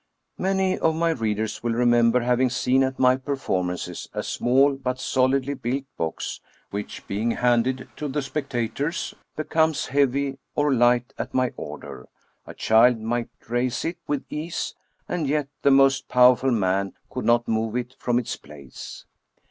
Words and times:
Many 0.39 0.79
of 0.79 0.95
my 0.95 1.11
readers 1.11 1.61
will 1.61 1.73
remember 1.73 2.21
having 2.21 2.49
seen 2.49 2.81
at 2.81 2.97
my 2.97 3.17
226 3.17 4.07
Af. 4.07 4.07
Robert 4.09 4.09
Houdin 4.09 4.09
performances 4.09 4.09
a 4.15 4.23
small 4.23 4.75
but 4.75 4.99
solidly 4.99 5.53
built 5.53 5.83
box, 5.95 6.39
which, 6.71 7.05
being 7.05 7.29
handed 7.29 7.87
to 7.97 8.07
the 8.07 8.23
spectators, 8.23 9.13
becomes 9.35 9.85
heavy 9.85 10.39
or 10.55 10.73
light 10.73 11.13
at 11.19 11.35
my 11.35 11.51
order; 11.55 12.07
a 12.47 12.55
child 12.55 12.99
might 12.99 13.29
raise 13.47 13.85
it 13.85 13.99
with 14.07 14.25
ease, 14.31 14.73
and 15.07 15.27
yet 15.27 15.49
the 15.61 15.69
most 15.69 16.07
powerful 16.09 16.49
man 16.49 16.93
could 17.11 17.25
not 17.25 17.47
move 17.47 17.75
it 17.75 17.95
from 17.99 18.17
its 18.17 18.35
place. 18.35 19.05